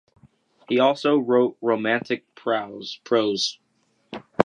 He 0.67 0.79
also 0.79 1.19
wrote 1.19 1.57
romantic 1.61 2.25
prose. 2.33 2.99